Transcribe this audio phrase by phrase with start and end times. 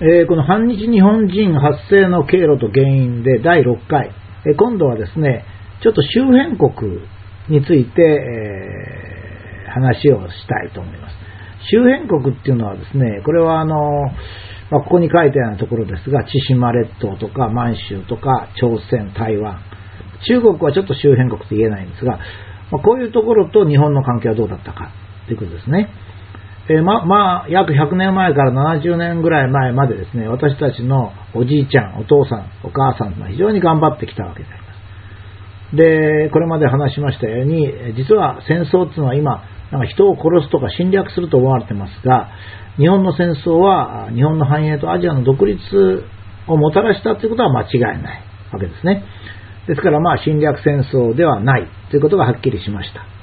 [0.00, 4.14] えー、この反日日本人発生の経路と原因で第6回、
[4.46, 5.44] えー、今度はですね、
[5.82, 7.02] ちょっと周辺国
[7.48, 11.16] について、えー、話をしたいと思います。
[11.72, 13.74] 周辺国っていうのはですね、これはあの、
[14.70, 19.58] まあ、ここに書いたようなところですが、千島列島とか満州とか朝鮮、台湾、
[20.28, 22.18] 中国はちょっと周辺国と言えないんですが、
[22.70, 24.92] まあ、こういうところと日本の関係はどうだったか
[25.26, 25.90] ということですね。
[26.70, 34.68] えー、ま、まあ、約100年前から70年ぐらい前までですね、私たちのおじいちゃん、お父さん、お母さんが非常に頑張ってきたわけでありま
[35.72, 35.76] す。
[35.76, 42.28] で、これまで話しましたように、実は戦争っていうのは今、なんか人を殺すとか侵略すると思われてますが、
[42.76, 46.04] 日本の戦争は日本の繁栄とアジアの独立
[46.46, 49.04] をもたらしたということは間違いないわけですね。
[49.66, 53.17] ですからまあ侵略戦争ではないということがはっきりしました。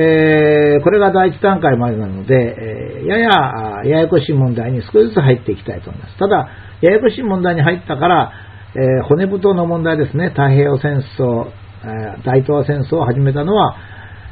[0.00, 6.18] えー、これが第一段階までなので、えー、ややややこしい問題に少しずつ入っていきたいと思います。
[6.18, 6.48] ただ、
[6.82, 8.32] ややこしい問題に入ったから、
[8.74, 11.48] えー、骨太の問題ですね、太平洋戦争、
[11.84, 13.76] え大東亜戦争を始めたのは、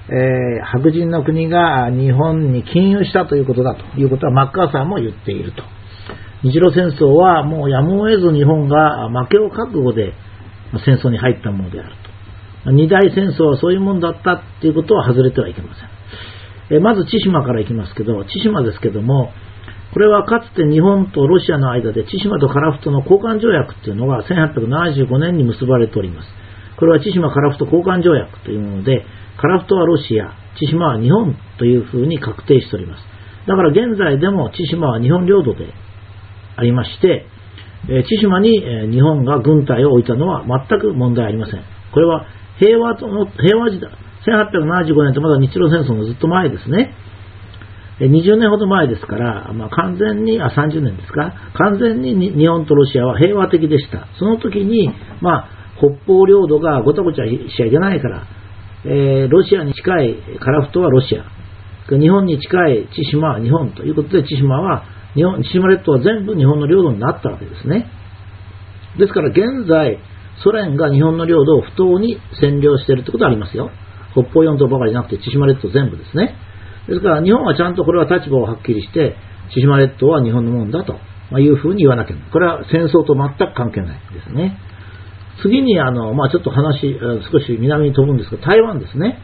[0.09, 5.63] え白人の国が日本に金融したということだということはマッカーサーも言っていると。
[6.43, 10.13] 日露戦争はもうやむを得ず日本が負けを覚悟で
[10.85, 12.06] 戦争に入ったものであると。
[12.73, 15.97] 二大戦争はそういうもんだったっていうことは外れてはいけません。
[16.77, 19.33] えまず千島からいきますけど、千島ですけども、
[19.93, 26.29] これはかつて日本とロシアの間で千島と樺太の交換条約っていうのが1875年に結ばれております。
[26.77, 29.07] これは千島樺太交換条約というもので、
[29.39, 33.05] 樺太はロシア、千島は日本というふうに確定しております。
[33.47, 35.73] だから現在でも千島は日本領土で
[36.57, 37.27] ありまして、
[37.87, 41.63] 千島に日本が軍隊を置いたのは全く問題ありません。
[41.93, 42.27] これは
[42.59, 43.91] 平和との、平和時代、
[44.27, 46.95] 1875年とまだ日露戦争のずっと前ですね。
[47.99, 54.07] 20年ほど前ですから、まあ、完全に、あ、30年ですか、完全に日本とロシアは平和的でした。
[54.19, 55.49] その時に、まあ、
[55.79, 58.27] 北方領土がごちゃごちゃしちゃいけないから、
[58.85, 61.25] えー、ロシアに近い樺太はロシア、
[61.89, 67.91] 日本に近い千島は日本ということで、千島は、日本、千島列島は全部日本の領土になったわけですね。
[68.99, 69.99] ですから現在、
[70.43, 73.71] ソ連が日本の領土を不当に占領しているということはありますよ。
[74.13, 76.35] 北方四島ばかりじゃなくて千島列島全部ですね。
[76.89, 79.17] ですから日本はちゃんとこれは立場をはっきりして、
[79.55, 84.59] 千島列島は日本のものだというふうに言わなきゃこれは戦争と全く関係ないですね。
[85.43, 86.99] 次にあの、まあ、ちょっと話、
[87.31, 89.19] 少し南に飛ぶんですが、台湾ですね。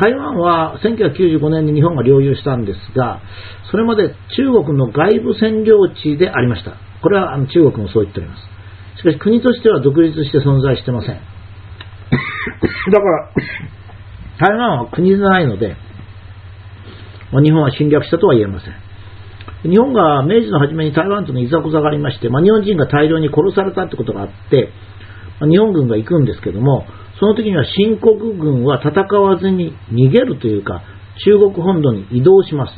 [0.00, 3.20] 台湾は1995年に日本が領有したんですが、
[3.70, 6.76] それまで中国の外部占領地でありました。
[7.02, 8.42] これはあの中国もそう言っております。
[9.00, 11.14] しかし国としては独立して存在してません。
[11.14, 11.20] だ
[12.92, 13.30] から、
[14.38, 15.74] 台湾は国じゃないので、
[17.32, 19.70] まあ、日本は侵略したとは言えません。
[19.70, 24.70] 日本が明治の初めに台湾とのいざこざがありまして、まあ、日本人が大量に殺されたってことがあって、
[25.40, 26.84] まあ、日本軍が行くんですけども、
[27.18, 30.82] その時には新国軍は戦わずに逃げるというか、
[31.24, 32.74] 中国本土に移動します。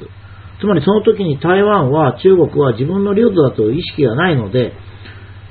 [0.60, 4.72] つまりその時に台湾は中国は自分の領土だという意識がないので、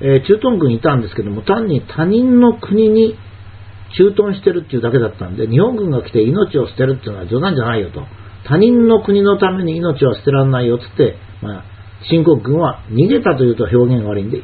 [0.02, 3.16] えー、駐屯軍いたんですけども、単に他人の国に
[3.98, 8.02] 駐屯してるっていうだけだったんで、日本軍が来て命を捨てるっていうのは冗談じゃないよと。
[8.48, 11.64] 他人の国のために命は捨てられないよっつって、まあ、
[12.10, 14.42] 新国軍は逃げたというと表現が悪いんで、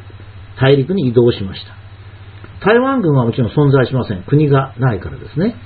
[0.60, 1.74] 大陸に移動しました。
[2.64, 4.22] 台湾軍はもちろん存在しません。
[4.24, 5.56] 国がないからですね。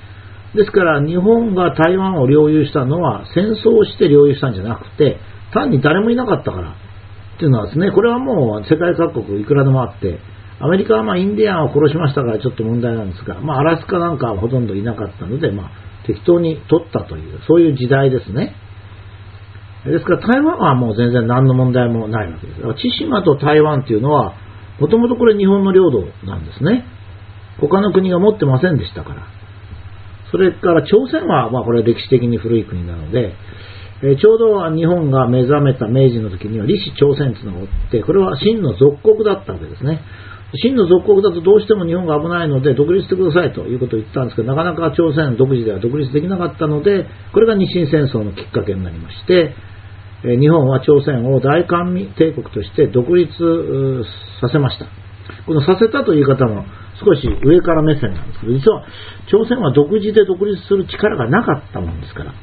[0.54, 5.18] ですから日本が台湾を領有したのは戦争をして領有したんじゃなくて、
[5.52, 6.76] 単に誰もいなかったから
[7.42, 10.20] っていうのはですね、これはもう世界各国いくらでもあって、
[10.60, 15.70] アメリカはまインディアンを殺しましたからちょっと問題なんですが、まあ、アラスカなんかはほとんどいなかったので、まあ、
[16.06, 18.54] 適当に取ったという、そういう時代ですね。
[19.84, 22.60] ですから台湾はもう全然何の問題もないわけです。
[22.80, 24.36] 千島と台湾っていうのは、
[24.78, 26.84] もともとこれ日本の領土なんですね。
[27.58, 29.26] 他の国が持ってませんでしたから。
[30.30, 33.34] それから朝鮮は、まあこれは歴史的に古い国なので、
[34.02, 40.00] えちょうど日本が目覚めた明治の時には李氏朝鮮というのがおって、これは真の属国だったわけですね。
[40.54, 49.54] 真の属国だとどうしても日本が危ないので独立してくださいということを言ったんですけど、なかなか朝鮮独自では独立できなかったので、これが日清戦争のきっかけになりまして、
[50.22, 53.32] 日本は朝鮮を大韓帝国として独立
[54.40, 54.86] させました。
[55.46, 56.64] このさせたという言い方も
[56.98, 58.84] 少し上から目線なんですけど、実は
[59.30, 62.34] 朝鮮は独自で独立する力がなかったもんですから、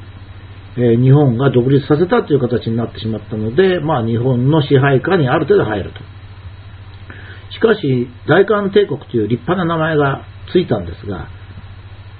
[0.76, 6.00] え日本が独立させたという形になってしまったので、まあ、日本の支配下にある程度入ると。
[7.52, 11.28] しかし、大韓帝国という立派な名前がついたんですが、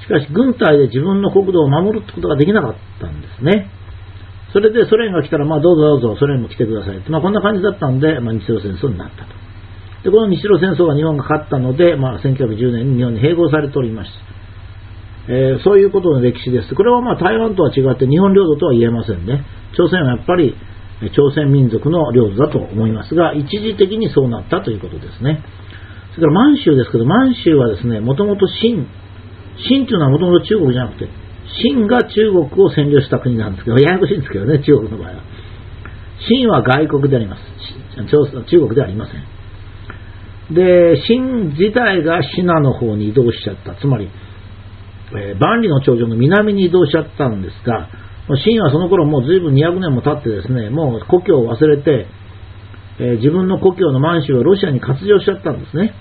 [0.02, 3.70] しかし軍隊で自分の国土を守るってことができなかったんですね。
[4.52, 9.40] それでソ連が来たら、まあどうぞどうぞソ連も来てくださいって、まあこんな感じだったんで、まあ日露戦争になったと。
[10.02, 14.39] で、この日露戦争が日本が勝ったので、まあ1910年に日本に併合されておりました。
[15.28, 16.74] えー、そういうことの歴史です。
[16.74, 19.44] これはまあ台湾とは違って日本領土とは言えませんね。
[19.76, 20.54] 朝鮮はやっぱり
[21.14, 25.42] 朝鮮民族の領土だと思いますが、一時的にそうなったということですね。
[26.14, 28.84] それから満州ですけど、満州はですね、もともと清、
[29.68, 31.08] 清というのはもともと中国じゃなくて、
[31.62, 35.22] 清が中国を占領した国なんですけど、ややこしいんですけどね、中国の場合は。
[36.28, 37.42] 清は外国であります。
[38.06, 40.54] 中国ではありません。
[40.54, 41.22] で、清
[41.56, 43.74] 自体がシナの方に移動しちゃった。
[43.76, 44.08] つまり、
[45.12, 47.88] えー、万里の長城の南に移動しちゃったんですが、
[48.44, 52.06] 清はその頃もう随分200年も経ってですね、もう故郷を忘れて、
[53.00, 55.94] えー、自分の故郷の満州はロシアに割譲しちゃったんですね。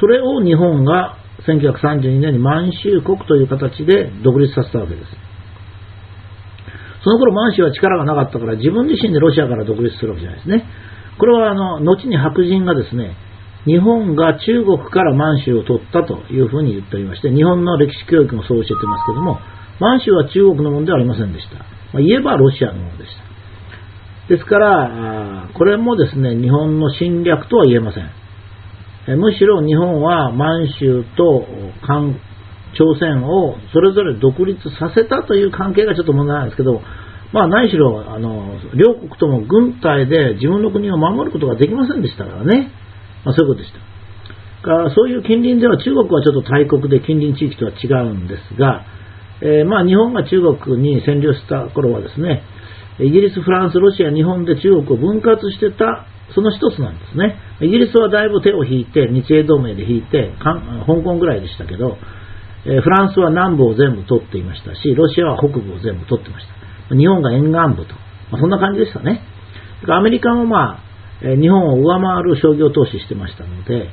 [0.00, 5.06] それを日本が1932年に満州国という形で独立させたわけです。
[7.04, 10.64] その頃満州は力がなかったから自分自身でロシアから独立するわけじゃないですね。
[11.18, 13.16] これはあの、後に白人がですね、
[13.64, 19.38] 日本が中国から満州を取ったというふうに言っておりまして、日本の歴史教育もそう教えてますけども、
[19.78, 21.58] 満州は中国のものではありませんでした。
[21.92, 23.32] まあ、言えばロシアのものでした。
[24.34, 29.18] ですから、これもですね、日本の侵略とは言えません。
[29.18, 31.44] むしろ日本は満州と
[32.74, 36.80] 朝鮮をそれぞれ独立させたという関係がちょっと問題なんですけど、
[37.32, 42.70] まあ何しろ、あの、両国とも軍隊で自分の国を守ることができませんでしたからね。
[43.24, 43.78] まあそういうことでした。
[44.62, 48.86] からそういう近隣では中国はちょっと大国で近隣地域とは違うんですが、
[49.42, 52.42] えー、まあ日本が中国に占領した頃はですね、
[53.00, 57.36] イギリス、フランス、ロシア、日本で中国を分割してたその一つなんですね。
[57.60, 61.98] イギリスはだいぶ手を引いて、日英同盟で引いて、香港ぐらいでしたけど、
[62.64, 66.46] えフランスは南部を全部取っていましたし、ロシアは北部を全部取ってまし
[66.88, 66.94] た。
[66.94, 67.94] 日本が沿岸部と。
[68.30, 69.22] まあ、そんな感じでしたね。
[69.88, 70.91] アメリカもまあ、
[71.22, 73.88] 日本を上回る商業投資してましたので、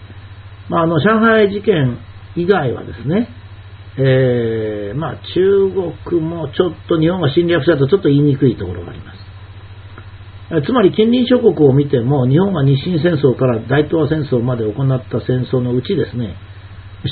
[0.70, 1.98] まあ、あの、上海事件
[2.36, 3.30] 以外はですね、
[3.98, 9.30] えー、まあ、中国もちょっと日本が侵略したとちょっと言いにくいところがあります。
[10.66, 16.36] つまり近隣諸国を見ても、日本が日清戦争から大東亜戦争まで行った戦争のうちですね、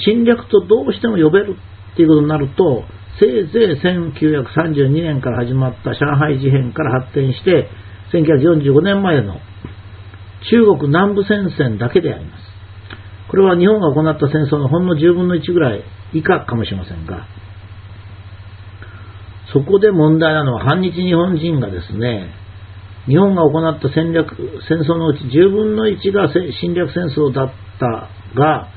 [0.06, 1.56] 侵略とどうしても呼べる
[1.94, 2.84] っていうことになると、
[3.20, 7.70] せいぜい1932年から始まった上海事変から発展して、
[8.14, 9.36] 1945年前の
[10.50, 12.44] 中国南部戦線だけであります。
[13.30, 15.84] これは日本が行った戦争のほんの10分の1ぐらい
[16.14, 17.28] 以下かもしれませんが、
[19.54, 22.34] そこで問題なのは反日日本人がですね、
[23.08, 24.36] 日本が行った戦略、
[24.68, 28.68] 戦争のうち10分の1が侵略戦争だったが、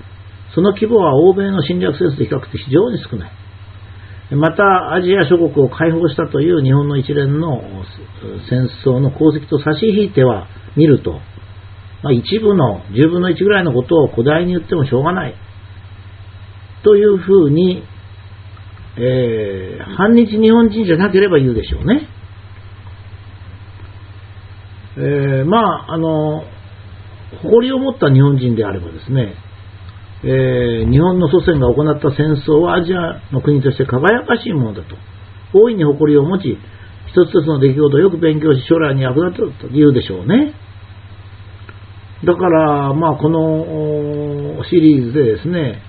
[0.54, 3.32] その規模は欧米の侵略戦争と比較的非常に少ない。
[4.36, 7.62] また、アジア諸国を解放したという日本の一連の
[8.48, 10.46] 戦争の功績と差し引いては
[10.76, 11.20] 見ると、
[12.02, 15.34] まあ、一部の10分の1ぐらいのことを古代に言ってもしょうがない。
[16.82, 17.82] というふうに、
[18.96, 22.08] えー、反日日本人じゃなければ言うでしょうね。
[24.96, 26.44] えー、まあ、あの、
[27.42, 29.34] 誇りを持った日本人であればですね、
[30.24, 34.96] えー、日本の祖先が行った戦争はアジアの国として輝かしいものだと、
[35.54, 36.58] 大いに誇りを持ち、
[37.08, 40.54] 一つ一つの出来事をよく勉強し、将来に役立つと言うでしょうね。
[42.24, 45.82] だから、まあ、このシリーズでですね、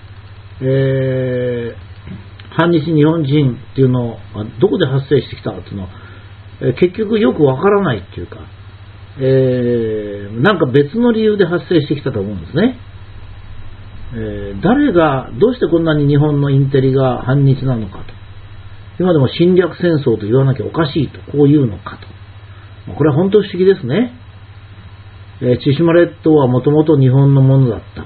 [0.61, 4.19] えー、反日日本人っていうのは
[4.59, 5.89] どこで発生してきたっていうのは、
[6.79, 8.37] 結局よくわからないっていうか、
[9.19, 12.77] えー、なんか別の理由で発生してきたと思うんですね。
[14.13, 18.13] えー、誰が、どうしてこんなに日本のインテリが反日なのかと。
[18.99, 21.97] 今でも侵略戦争と言わなきゃおかしいと、こう言うのか
[22.87, 22.93] と。
[22.93, 24.13] これは本当不思議ですね。
[25.41, 28.05] え、千島列島はもともと日本のものだった。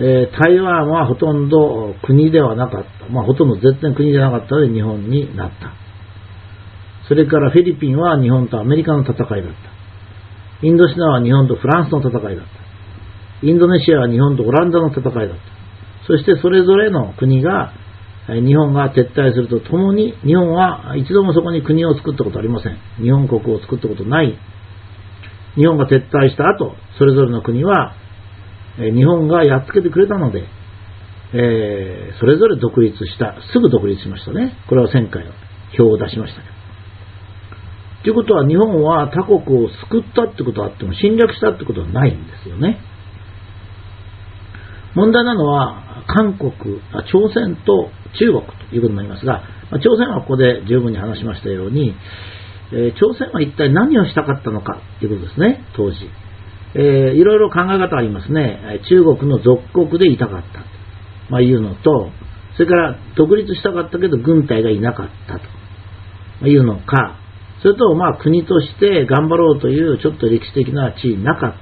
[0.00, 3.12] え、台湾はほとんど国ではなかった。
[3.12, 5.72] まあ、ほとんど絶対国ではなかったので日本になった。
[7.08, 10.66] それからフィリピンは日本とアメリカの戦いだった。
[10.66, 13.46] インドシナは日本とフランスの戦いだった。
[13.46, 15.34] インドネシアは日本とオランダの戦いだった。
[16.06, 17.72] そしてそれぞれの国が、
[18.28, 22.78] 日本が撤退するとともに、日本は一度もそこに国を作ったことありません。
[23.00, 24.36] 日本国を作ったことない。
[25.58, 27.94] 日本が撤退した後、それぞれの国は、
[28.78, 30.44] 日本がやっつけてくれたので、
[31.34, 33.34] えー、それぞれ独立した。
[33.52, 34.56] すぐ独立しましたね。
[34.68, 35.24] これは1000回
[35.78, 36.54] 表を出しましたけど。
[38.04, 42.78] ということは日本は他国を救ったってことはあっても侵略したってことはないんですよね。
[44.94, 46.80] 問題なのは韓国、
[47.12, 49.42] 朝鮮と中国ということになりますが、
[49.82, 51.94] 朝鮮はここで十分に話しましたように、
[52.72, 55.96] えー、朝鮮は一体何をしたかったのかということですね、当時。
[56.74, 56.82] えー、
[57.14, 58.80] いろいろ考え方ありますね。
[58.88, 60.64] 中国の属国でいたかった。
[61.30, 62.10] まあ、いうのと、
[62.56, 65.40] それから独立したかったけど軍隊がいなかった
[66.40, 67.16] というのか、
[67.62, 71.54] それとまあ国として頑張ろうというちょっと歴史的な地位なかっ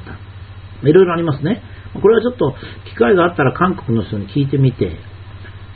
[0.82, 0.88] た。
[0.88, 1.62] いろいろありますね。
[2.00, 2.54] これはちょっと
[2.90, 4.98] 機会があったら韓国の人に聞いてみて、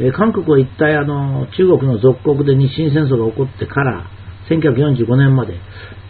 [0.01, 4.11] え韓国は一体あの中国の属国で日清戦争が起こってから
[4.51, 5.55] 1945年まで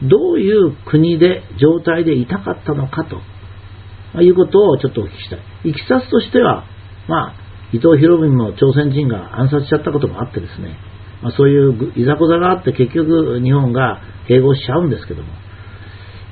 [0.03, 5.71] どういう国で状態でいたかったのかということをちょっとお聞きしたい。
[5.71, 6.65] いきさつとしては、
[7.09, 7.35] まあ、
[7.73, 10.77] 伊藤博文も朝鮮人が暗殺しちゃったこともあってですね、
[11.23, 15.29] まあ、そういういざこざがあって結局日本が併合しちゃうんですけども、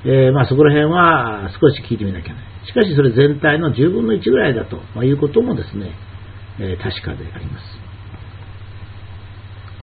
[0.05, 2.67] えー、まあそこら辺は少し聞いてみなきゃいけない。
[2.67, 5.93] しかしそれ全体の10分の1ぐらいだということもですね、
[6.61, 7.88] えー、確かであります。